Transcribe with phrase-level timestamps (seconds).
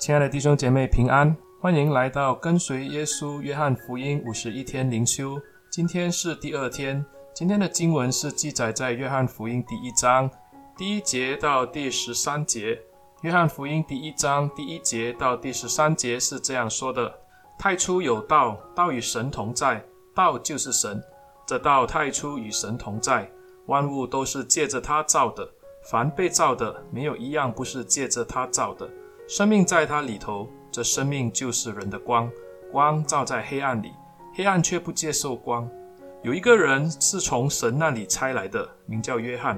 [0.00, 5.38] 亲爱的弟兄姐妹平安，欢迎来到跟随耶稣约翰福音五十一天灵修。
[5.70, 7.04] 今天是第二天，
[7.34, 10.28] 今天的经文是记载在约翰福音第一章
[10.74, 12.80] 第一节到第十三节。
[13.20, 17.14] 约翰福音第一章第一节到第十三节是这样说的：
[17.58, 20.98] 太初有道，道与神同在，道就是神。
[21.46, 23.30] 这道太初与神同在，
[23.66, 25.46] 万物都是借着他造的。
[25.90, 28.88] 凡被造的，没有一样不是借着他造的。
[29.30, 32.28] 生命在他里头，这生命就是人的光。
[32.72, 33.92] 光照在黑暗里，
[34.34, 35.70] 黑暗却不接受光。
[36.24, 39.56] 有一个人是从神那里差来的，名叫约翰。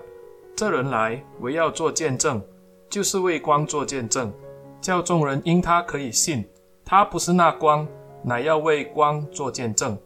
[0.55, 2.45] 这人来唯要做见证，
[2.91, 4.31] 就是为光做见证，
[4.79, 6.47] 叫众人因他可以信。
[6.85, 7.89] 他不是那光，
[8.23, 9.99] 乃要为光做见证。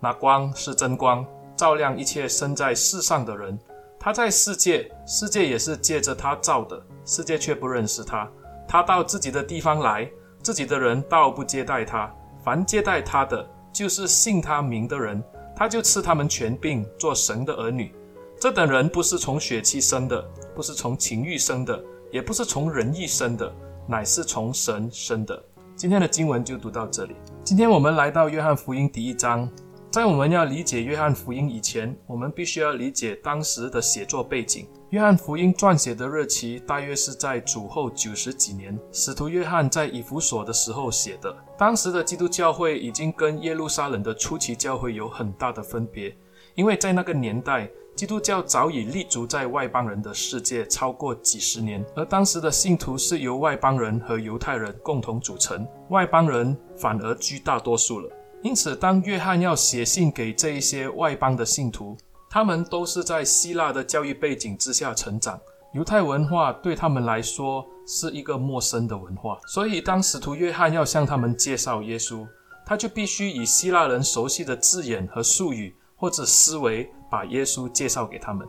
[0.00, 1.24] 那光是真光，
[1.56, 3.58] 照亮一切生在世上的人。
[3.98, 8.30] 他在世界，世界也是借着他造的，世界却不认识他。
[8.74, 10.10] 他到自己的地方来，
[10.42, 12.12] 自己的人倒不接待他。
[12.42, 15.22] 凡接待他的，就是信他名的人，
[15.54, 17.94] 他就赐他们权柄，做神的儿女。
[18.36, 20.20] 这等人不是从血气生的，
[20.56, 21.80] 不是从情欲生的，
[22.10, 23.54] 也不是从人意生的，
[23.86, 25.40] 乃是从神生的。
[25.76, 27.14] 今天的经文就读到这里。
[27.44, 29.48] 今天我们来到约翰福音第一章。
[29.88, 34.66] 在我们要理解约翰福音以前，我们必须要理解当时的写作背景。
[34.94, 41.36] 约翰福音撰写的日期大约是在主后九十几年，使徒约翰在以弗所的时候写的。
[41.58, 46.16] 当时的基督教会已经跟耶路撒冷的初期教会有很大的分别，
[46.54, 58.08] 因为在那个年代，基督教早已立足在外邦人的世界超过几十年，而当时的信徒是由外邦人和犹太人共同组成，外邦人反而居大多数了。
[58.42, 61.96] 因此，当约翰要写信给这一些外邦的信徒，
[62.34, 65.40] 他们都是在希腊的教育背景之下成长，
[65.72, 69.38] 犹太文化对他们来说是一个陌生的文化。
[69.46, 72.26] 所以，当使徒约翰要向他们介绍耶稣，
[72.66, 78.44] 他就必须以希腊人熟悉的字眼和术语或者思维，把耶稣介绍给他们。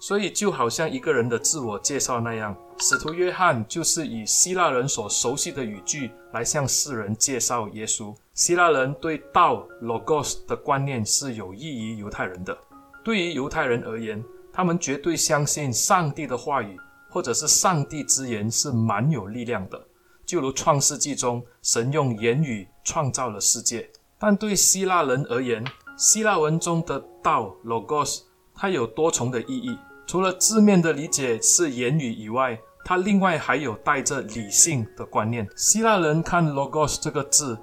[0.00, 8.16] 所以，就好像一个人的自我介绍那样，使徒约翰就是以希腊人所熟悉的语句来向世人介绍耶稣。
[8.32, 12.56] 希腊人对道 （logos） 的观念是有益于犹太人的。
[13.04, 14.22] 对于犹太人而言，
[14.52, 16.76] 他们绝对相信上帝的话语
[17.10, 19.80] 或者是上帝之言是蛮有力量的，
[20.26, 23.88] 就如创世纪中神用言语创造了世界。
[24.18, 25.64] 但对希腊人而言，
[25.96, 28.22] 希腊文中的道 （logos）
[28.54, 29.78] 它有多重的意义。
[30.06, 35.46] 除了字面的理解是言语以外，它另外还有带着理性的观念。
[35.56, 37.58] 希腊人看 “logos” 这个字，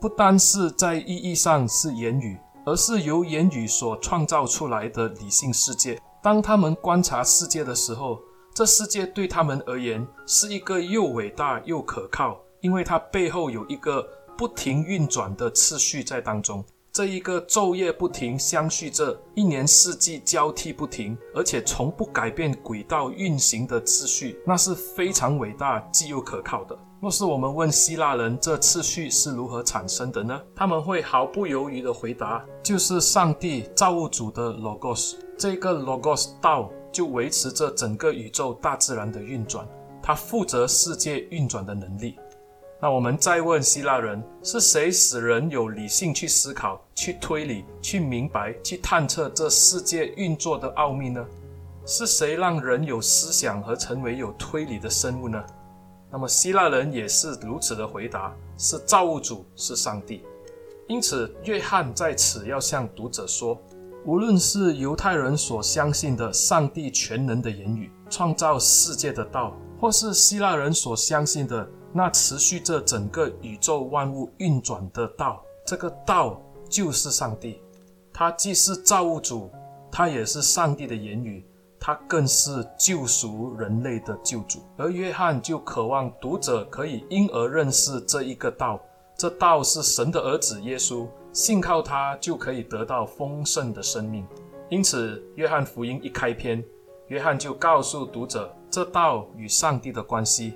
[0.00, 5.98] 不单是在意义上是言语，而是由言语所创造出来的理性世界。
[6.22, 8.18] 当他们观察世界的时候，
[8.54, 16.62] 这世界对他们而言是一个又伟大又可靠，因为它背后有一个不停运转的次序在当中。
[16.92, 26.78] 这一个昼夜不停相续着，一年四季交替不停，而且从不改变轨道运行的次序，那是非常伟大、既又可靠的。
[27.00, 30.40] 若是我们问希腊人这次序是如何产生的呢？
[30.52, 35.14] 他们会毫不犹豫地回答：就是上帝造物主的 logos。
[35.38, 39.64] 这个 logos 道就维持着整个宇宙大自然的运转，
[40.02, 42.16] 它负责世界运转的能力。
[42.82, 51.24] 那我们再问希腊人：是谁使人有理性去思考、去推理、去明白、去探测这世界运作的奥秘呢？
[51.86, 55.40] 是谁让人有思想和成为有推理的生物呢？
[56.10, 60.24] 那么希腊人也是如此的回答：是造物主，是上帝。
[60.86, 63.60] 因此，约翰在此要向读者说：
[64.06, 76.40] 无论是犹太人所相信的上帝全能的言语、创造世界的道，或是希腊人所相信的，那持续着整个宇宙万物运转的道，这个道
[76.70, 77.60] 就是上帝。
[78.10, 79.50] 他既是造物主，
[79.92, 81.44] 他也是上帝的言语，
[81.88, 84.60] 他更是救赎人类的救主。
[84.76, 88.78] 而约翰就渴望读者可以因而认识这一个道，
[89.16, 94.22] 这道是神的儿子耶稣，信靠他就可以得到丰盛的生命。
[94.68, 96.62] 因此，约翰福音一开篇，
[97.06, 100.52] 约翰就告诉读者这道与上帝的关系。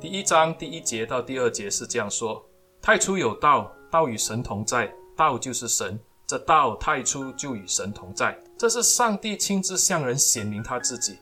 [0.00, 2.44] 第一章第一节到第二节是这样说：
[2.82, 6.00] 太初有道，道与神同在，道就是神。
[6.26, 8.38] 这道太初就与神同在。
[8.56, 11.18] 这是上帝亲自向人显明他自己。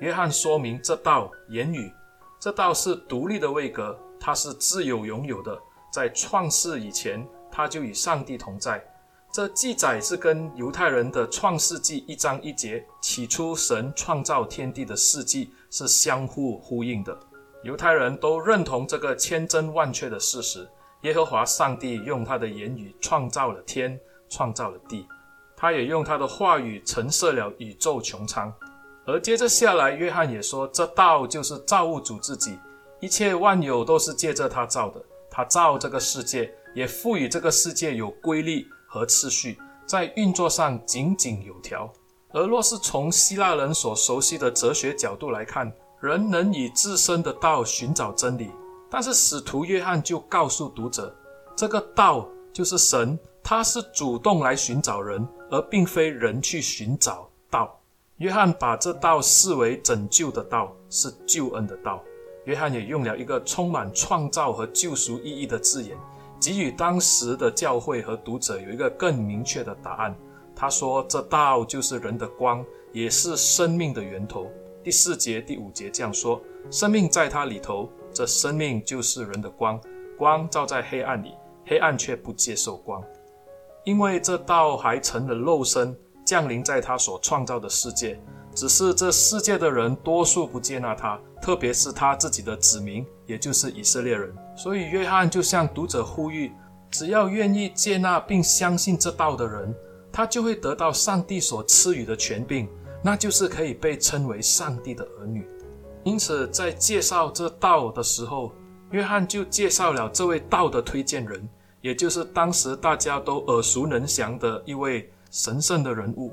[0.00, 1.92] 约翰说明这道言语，
[2.38, 5.58] 这道是独立的位格，它是自有拥有的。
[5.92, 8.84] 在创世以前，它就与上帝同在。
[9.32, 17.18] 这记载是跟犹太人的创世纪一章一节起初神创造天地的事迹是相互呼应的。
[17.62, 20.66] 犹太人都认同这个千真万确的事实：
[21.02, 25.06] 耶和华上帝用他的言语创造了天，创造了地，
[25.56, 28.52] 他也用他的话语陈设了宇宙穹苍。
[29.06, 32.58] 而接着下来，约翰也说，这道就是造物主自己，
[33.00, 35.00] 一切万有都是借着他造的。
[35.30, 41.92] 他造这个世界，也赋予这个世界有规律和次序，在运作上井井有条。
[42.32, 48.50] 而若是从希腊人所熟悉的哲学角度来看，人能以自身的道寻找真理，
[48.90, 51.14] 但是使徒约翰就告诉读者，
[51.54, 57.80] 这个道就是神，他是主动来寻找人，而并非人去寻找道。
[58.16, 62.02] 约翰把这道视为拯救的道，是救恩的道。
[62.46, 65.96] 约翰也用了一个充满创造和救赎意义的字眼，
[66.40, 70.12] 给予当时的教会和读者有一个更明确的答案。
[70.56, 74.50] 他说：“这道就是人的光，也是生命的源头。”
[74.82, 79.80] 第四节、第五节这样说：“生命在他里头，这生命就是人的光。
[80.18, 81.32] 光照在黑暗里，
[81.64, 83.00] 黑暗却不接受光，
[83.86, 88.20] 因为这道还成了肉身，降临在他所创造的世界。
[88.52, 94.34] 只是这世界的人多数不接纳他，特别是他自己的子民，也就是以色列人。
[94.56, 96.50] 所以约翰就向读者呼吁：
[96.90, 99.72] 只要愿意接纳并相信这道的人，
[100.10, 102.68] 他就会得到上帝所赐予的权柄。”
[103.04, 105.46] 那就是可以被称为上帝的儿女。
[106.02, 108.50] 因此，在介绍这道的时候，
[108.90, 111.48] 约翰就介绍了这位道的推荐人，
[111.80, 116.32] 也就是当时大家都耳熟能详的一位神圣的人物，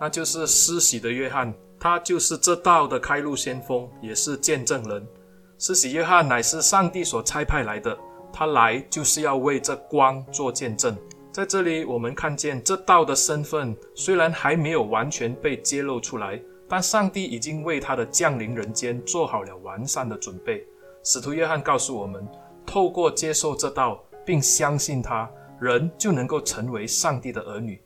[0.00, 1.52] 那就是施洗的约翰。
[1.78, 5.06] 他就是这道的开路先锋，也是见证人。
[5.58, 7.96] 施洗约翰乃是上帝所差派来的，
[8.32, 10.96] 他来就是要为这光做见证。
[11.30, 20.66] 在这里，我们看见这道的身份虽然还没有完全被揭露出来，但上帝已经为他的降临人间做好了完善的准备。
[21.04, 22.26] 使徒约翰告诉我们，
[22.64, 27.80] 透过接受这道并相信他，人就能够成为上帝的儿女。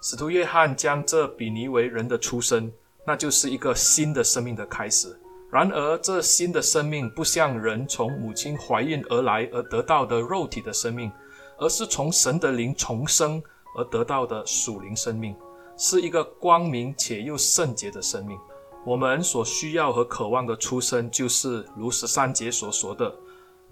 [0.00, 2.72] 使徒约翰将这比拟为人的出生，
[3.06, 5.14] 那就是一个新的生命的开始。
[5.50, 11.12] 然而，这新的生命不像人从母亲怀孕而来而得到的肉体的生命。
[11.58, 13.40] 而是从神的灵重生
[13.76, 15.36] 而得到的属灵生命，
[15.76, 18.36] 是一个光明且又圣洁的生命。
[18.84, 23.14] 我们所需要和渴望的出生，就是如十三节所说的，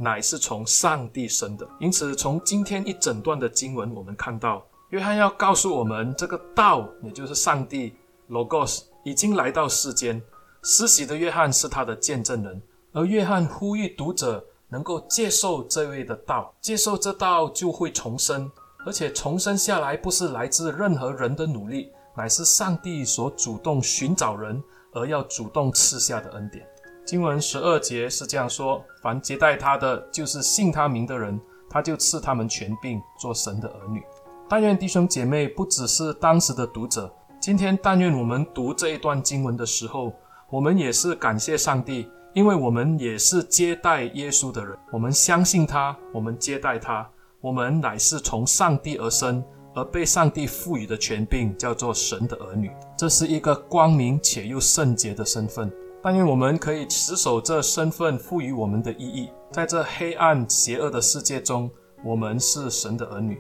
[0.00, 1.69] 乃是从上帝生的。
[1.79, 7.94] 因此，从今天一整段的经文，我们看到约翰要告诉我们，这个道，也就是上帝
[8.31, 10.20] Logos，已经来到世间。
[10.62, 12.62] 施洗的约翰是他的见证人，
[12.93, 14.44] 而约翰呼吁读者。
[14.73, 18.49] 能够接受这位的道，接受这道就会重生，
[18.87, 24.62] 而且重生下来不是来自任何人的努力，乃是上帝所主动寻找人
[24.93, 26.64] 而要主动赐下的恩典。
[27.10, 34.00] 经文十二节是这样说：凡接待他的，就是信他名的人，他就赐他们权柄做神的儿女。
[34.48, 40.12] 但愿弟兄姐妹不只是当时的读者，今天但愿我们读这一段经文的时候，
[40.50, 42.08] 我们也是感谢上帝。
[42.32, 47.04] 因为我们也是接待耶稣的人，我们相信他，我们接待他，
[47.40, 49.42] 我们乃是从上帝而生，
[49.74, 52.70] 而被上帝赋予的权柄叫做神的儿女。
[52.96, 55.68] 这是一个光明且又圣洁的身份。
[56.02, 61.70] 但愿我们可以持守这身份赋予我们的意义，在这黑暗邪恶的世界中，
[62.03, 63.39] 我们是神的儿女，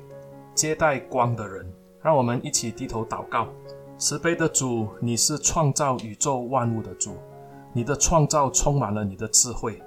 [0.54, 1.66] 接待光的人。
[2.02, 3.48] 让我们一起低头祷告：
[3.98, 7.16] 慈悲的主，你是创造宇宙万物的主。
[7.72, 9.80] 你的创造充满了你的智慧，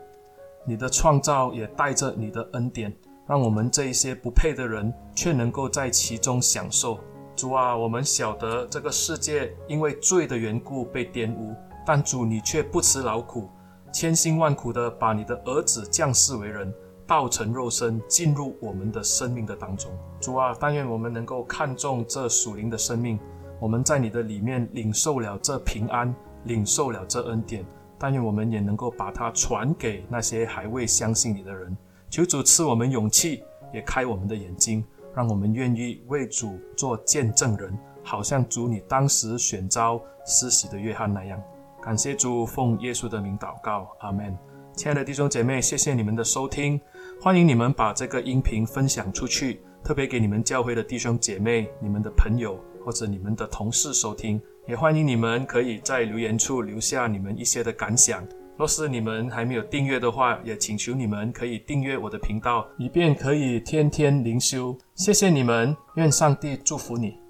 [0.65, 2.95] 你的创造也带着你的恩典，
[3.27, 6.99] 让我们这一些不配的人却能够在其中享受。
[7.35, 11.53] 主啊，我们晓得这个世界因为罪的缘故被玷污，
[11.85, 13.49] 但主你却不辞劳苦，
[13.91, 16.73] 千辛万苦地把你的儿子降世为人，
[17.05, 19.91] 道成肉身进入我们的生命的当中。
[20.19, 23.19] 主啊，但愿我们能够看重这属灵的生命，
[23.59, 26.13] 我们在你的里面领受了这平安。
[26.45, 27.65] 领受了这恩典，
[27.97, 31.77] 但愿我们也能够把它传给那些还未相信你的人。
[32.09, 33.41] 求主赐我们勇气，
[33.73, 34.83] 也开我们的眼睛，
[35.15, 41.41] 让我们愿意为主做见证人，好像主你当时选召施洗的约翰那样。
[41.83, 44.33] 感谢主，奉耶稣的名祷告，阿门。
[44.73, 46.79] 亲爱的弟兄姐妹，谢谢你们的收听，
[47.21, 54.41] 欢迎你们把这个音频分享出去，特别给你们教会的弟兄姐妹、你们的朋友或者你们的同事收听。
[54.65, 58.25] 也欢迎你们可以在留言处留下你们一些的感想。
[58.55, 64.73] 若是你们还没有订阅的话，也请求你们可以订阅我的频道，以便可以天天灵修。
[64.95, 67.22] 谢谢你们，愿上帝祝福你。